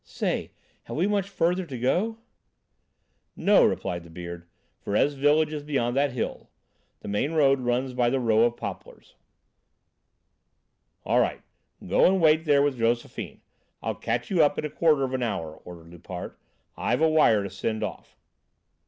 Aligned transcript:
"Say, 0.03 0.49
have 0.85 0.97
we 0.97 1.05
much 1.05 1.29
further 1.29 1.63
to 1.63 1.77
go?" 1.77 2.17
"No," 3.35 3.63
replied 3.63 4.01
the 4.03 4.09
Beard. 4.09 4.47
"Verrez 4.83 5.13
village 5.13 5.53
is 5.53 5.61
behind 5.61 5.95
that 5.95 6.11
hill. 6.13 6.49
The 7.01 7.07
main 7.07 7.33
road 7.33 7.59
runs 7.59 7.93
by 7.93 8.09
the 8.09 8.19
row 8.19 8.41
of 8.45 8.57
poplars." 8.57 9.13
"All 11.05 11.19
right. 11.19 11.43
Go 11.85 12.05
and 12.07 12.19
wait 12.19 12.45
there 12.45 12.63
with 12.63 12.79
Josephine. 12.79 13.41
I'll 13.83 13.93
catch 13.93 14.31
you 14.31 14.43
up 14.43 14.57
in 14.57 14.65
a 14.65 14.71
quarter 14.71 15.03
of 15.03 15.13
an 15.13 15.21
hour," 15.21 15.55
ordered 15.57 15.91
Loupart. 15.91 16.39
"I've 16.75 17.01
a 17.03 17.07
wire 17.07 17.43
to 17.43 17.49
send 17.51 17.83
off." 17.83 18.17